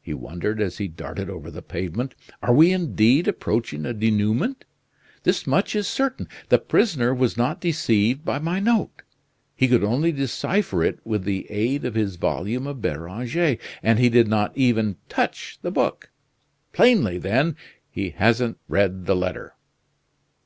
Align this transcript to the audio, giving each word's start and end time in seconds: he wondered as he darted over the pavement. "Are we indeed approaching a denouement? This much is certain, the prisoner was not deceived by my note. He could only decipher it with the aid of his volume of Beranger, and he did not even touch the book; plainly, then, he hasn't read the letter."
he 0.00 0.14
wondered 0.14 0.62
as 0.62 0.78
he 0.78 0.88
darted 0.88 1.28
over 1.28 1.50
the 1.50 1.60
pavement. 1.60 2.14
"Are 2.42 2.54
we 2.54 2.72
indeed 2.72 3.28
approaching 3.28 3.84
a 3.84 3.92
denouement? 3.92 4.64
This 5.24 5.46
much 5.46 5.76
is 5.76 5.86
certain, 5.86 6.26
the 6.48 6.58
prisoner 6.58 7.12
was 7.12 7.36
not 7.36 7.60
deceived 7.60 8.24
by 8.24 8.38
my 8.38 8.60
note. 8.60 9.02
He 9.54 9.68
could 9.68 9.84
only 9.84 10.10
decipher 10.10 10.82
it 10.82 11.00
with 11.04 11.24
the 11.24 11.50
aid 11.50 11.84
of 11.84 11.96
his 11.96 12.16
volume 12.16 12.66
of 12.66 12.80
Beranger, 12.80 13.58
and 13.82 13.98
he 13.98 14.08
did 14.08 14.26
not 14.26 14.56
even 14.56 14.96
touch 15.10 15.58
the 15.60 15.70
book; 15.70 16.10
plainly, 16.72 17.18
then, 17.18 17.54
he 17.90 18.08
hasn't 18.08 18.56
read 18.68 19.04
the 19.04 19.14
letter." 19.14 19.54